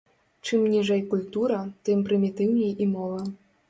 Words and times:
Чым 0.47 0.63
ніжэй 0.71 1.03
культура, 1.13 1.61
тым 1.87 2.05
прымітыўней 2.11 2.77
і 2.87 2.93
мова. 2.97 3.27